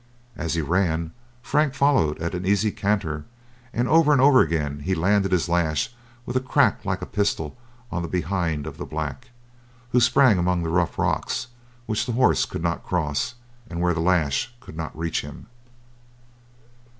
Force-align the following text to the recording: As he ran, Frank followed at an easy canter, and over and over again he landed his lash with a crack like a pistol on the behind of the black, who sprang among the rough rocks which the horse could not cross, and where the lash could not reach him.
As 0.35 0.55
he 0.55 0.61
ran, 0.63 1.11
Frank 1.43 1.75
followed 1.75 2.17
at 2.19 2.33
an 2.33 2.43
easy 2.43 2.71
canter, 2.71 3.25
and 3.71 3.87
over 3.87 4.11
and 4.11 4.19
over 4.19 4.41
again 4.41 4.79
he 4.79 4.95
landed 4.95 5.31
his 5.31 5.47
lash 5.47 5.91
with 6.25 6.35
a 6.35 6.39
crack 6.39 6.83
like 6.83 7.03
a 7.03 7.05
pistol 7.05 7.55
on 7.91 8.01
the 8.01 8.07
behind 8.07 8.65
of 8.65 8.79
the 8.79 8.85
black, 8.87 9.29
who 9.91 9.99
sprang 9.99 10.39
among 10.39 10.63
the 10.63 10.69
rough 10.69 10.97
rocks 10.97 11.49
which 11.85 12.07
the 12.07 12.13
horse 12.13 12.45
could 12.47 12.63
not 12.63 12.83
cross, 12.83 13.35
and 13.69 13.79
where 13.79 13.93
the 13.93 13.99
lash 13.99 14.51
could 14.59 14.75
not 14.75 14.97
reach 14.97 15.21
him. 15.21 15.45